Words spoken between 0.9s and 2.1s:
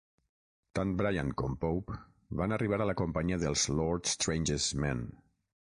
Bryan com Pope